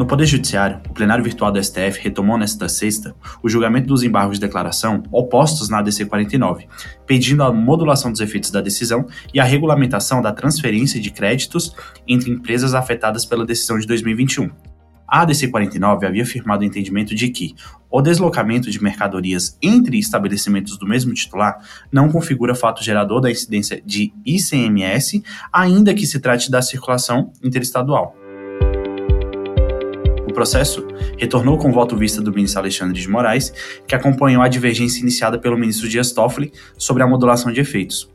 No 0.00 0.06
Poder 0.06 0.24
Judiciário, 0.24 0.80
o 0.88 0.94
plenário 0.94 1.22
virtual 1.22 1.52
do 1.52 1.62
STF 1.62 2.00
retomou 2.00 2.38
nesta 2.38 2.70
sexta 2.70 3.14
o 3.42 3.50
julgamento 3.50 3.86
dos 3.86 4.02
embargos 4.02 4.38
de 4.38 4.46
declaração 4.46 5.02
opostos 5.12 5.68
na 5.68 5.80
ADC 5.80 6.06
49, 6.06 6.66
pedindo 7.06 7.42
a 7.42 7.52
modulação 7.52 8.10
dos 8.10 8.22
efeitos 8.22 8.50
da 8.50 8.62
decisão 8.62 9.06
e 9.34 9.38
a 9.38 9.44
regulamentação 9.44 10.22
da 10.22 10.32
transferência 10.32 10.98
de 10.98 11.10
créditos 11.10 11.76
entre 12.08 12.30
empresas 12.30 12.72
afetadas 12.72 13.26
pela 13.26 13.44
decisão 13.44 13.78
de 13.78 13.86
2021. 13.86 14.48
A 15.06 15.20
ADC 15.20 15.48
49 15.48 16.06
havia 16.06 16.22
afirmado 16.22 16.62
o 16.62 16.64
entendimento 16.64 17.14
de 17.14 17.28
que 17.28 17.54
o 17.90 18.00
deslocamento 18.00 18.70
de 18.70 18.82
mercadorias 18.82 19.58
entre 19.60 19.98
estabelecimentos 19.98 20.78
do 20.78 20.86
mesmo 20.86 21.12
titular 21.12 21.58
não 21.92 22.08
configura 22.08 22.54
fato 22.54 22.82
gerador 22.82 23.20
da 23.20 23.30
incidência 23.30 23.82
de 23.84 24.14
ICMS, 24.24 25.22
ainda 25.52 25.92
que 25.92 26.06
se 26.06 26.20
trate 26.20 26.50
da 26.50 26.62
circulação 26.62 27.32
interestadual. 27.42 28.16
Processo 30.40 30.88
retornou 31.18 31.58
com 31.58 31.68
o 31.68 31.72
voto 31.72 31.94
vista 31.94 32.22
do 32.22 32.32
ministro 32.32 32.60
Alexandre 32.60 32.98
de 32.98 33.06
Moraes, 33.06 33.52
que 33.86 33.94
acompanhou 33.94 34.42
a 34.42 34.48
divergência 34.48 35.02
iniciada 35.02 35.38
pelo 35.38 35.54
ministro 35.54 35.86
Dias 35.86 36.12
Toffoli 36.12 36.50
sobre 36.78 37.02
a 37.02 37.06
modulação 37.06 37.52
de 37.52 37.60
efeitos. 37.60 38.08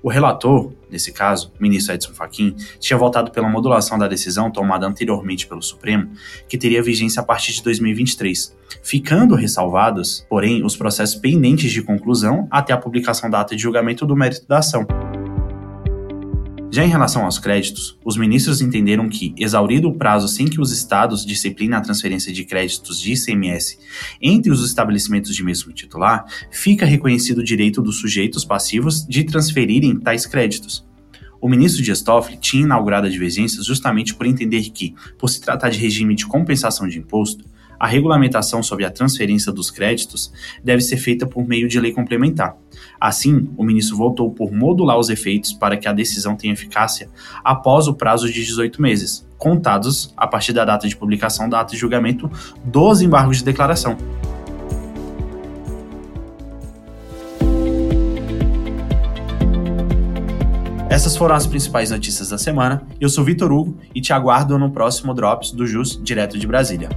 O 0.00 0.08
relator, 0.08 0.70
nesse 0.88 1.10
caso, 1.10 1.52
ministro 1.58 1.92
Edson 1.92 2.12
Fachin, 2.12 2.54
tinha 2.78 2.96
votado 2.96 3.32
pela 3.32 3.48
modulação 3.48 3.98
da 3.98 4.06
decisão 4.06 4.48
tomada 4.48 4.86
anteriormente 4.86 5.44
pelo 5.48 5.60
Supremo, 5.60 6.08
que 6.48 6.56
teria 6.56 6.80
vigência 6.80 7.20
a 7.20 7.24
partir 7.24 7.52
de 7.52 7.64
2023, 7.64 8.56
ficando 8.80 9.34
ressalvados, 9.34 10.24
porém, 10.28 10.64
os 10.64 10.76
processos 10.76 11.16
pendentes 11.16 11.72
de 11.72 11.82
conclusão 11.82 12.46
até 12.48 12.72
a 12.72 12.78
publicação 12.78 13.28
da 13.28 13.40
ata 13.40 13.56
de 13.56 13.62
julgamento 13.62 14.06
do 14.06 14.14
mérito 14.14 14.46
da 14.46 14.58
ação. 14.58 14.86
Já 16.74 16.86
em 16.86 16.88
relação 16.88 17.26
aos 17.26 17.38
créditos, 17.38 17.98
os 18.02 18.16
ministros 18.16 18.62
entenderam 18.62 19.06
que, 19.06 19.34
exaurido 19.36 19.90
o 19.90 19.94
prazo 19.94 20.26
sem 20.26 20.48
que 20.48 20.58
os 20.58 20.72
estados 20.72 21.22
disciplinem 21.22 21.76
a 21.76 21.82
transferência 21.82 22.32
de 22.32 22.46
créditos 22.46 22.98
de 22.98 23.12
ICMS 23.12 23.78
entre 24.22 24.50
os 24.50 24.64
estabelecimentos 24.64 25.36
de 25.36 25.44
mesmo 25.44 25.70
titular, 25.70 26.24
fica 26.50 26.86
reconhecido 26.86 27.40
o 27.40 27.44
direito 27.44 27.82
dos 27.82 28.00
sujeitos 28.00 28.42
passivos 28.42 29.06
de 29.06 29.22
transferirem 29.22 30.00
tais 30.00 30.24
créditos. 30.24 30.82
O 31.42 31.46
ministro 31.46 31.82
Dias 31.82 32.00
Toffoli 32.00 32.38
tinha 32.38 32.62
inaugurado 32.62 33.06
a 33.06 33.10
divergência 33.10 33.62
justamente 33.62 34.14
por 34.14 34.24
entender 34.24 34.62
que, 34.70 34.94
por 35.18 35.28
se 35.28 35.42
tratar 35.42 35.68
de 35.68 35.78
regime 35.78 36.14
de 36.14 36.24
compensação 36.24 36.88
de 36.88 36.98
imposto, 36.98 37.44
a 37.82 37.86
regulamentação 37.88 38.62
sobre 38.62 38.84
a 38.84 38.90
transferência 38.92 39.50
dos 39.50 39.68
créditos 39.68 40.32
deve 40.62 40.80
ser 40.82 40.98
feita 40.98 41.26
por 41.26 41.44
meio 41.44 41.66
de 41.66 41.80
lei 41.80 41.90
complementar. 41.90 42.56
Assim, 43.00 43.50
o 43.56 43.64
ministro 43.64 43.96
votou 43.96 44.30
por 44.30 44.52
modular 44.52 44.96
os 44.96 45.10
efeitos 45.10 45.52
para 45.52 45.76
que 45.76 45.88
a 45.88 45.92
decisão 45.92 46.36
tenha 46.36 46.52
eficácia 46.52 47.10
após 47.42 47.88
o 47.88 47.94
prazo 47.94 48.28
de 48.28 48.34
18 48.34 48.80
meses, 48.80 49.26
contados 49.36 50.14
a 50.16 50.28
partir 50.28 50.52
da 50.52 50.64
data 50.64 50.86
de 50.86 50.96
publicação 50.96 51.48
da 51.48 51.58
ata 51.58 51.72
de 51.72 51.76
julgamento 51.76 52.30
dos 52.64 53.02
embargos 53.02 53.38
de 53.38 53.44
declaração. 53.44 53.96
Essas 60.88 61.16
foram 61.16 61.34
as 61.34 61.48
principais 61.48 61.90
notícias 61.90 62.28
da 62.28 62.38
semana. 62.38 62.86
Eu 63.00 63.08
sou 63.08 63.24
Vitor 63.24 63.50
Hugo 63.50 63.76
e 63.92 64.00
te 64.00 64.12
aguardo 64.12 64.56
no 64.56 64.70
próximo 64.70 65.12
Drops 65.12 65.50
do 65.50 65.66
JUS 65.66 65.98
direto 66.00 66.38
de 66.38 66.46
Brasília. 66.46 66.88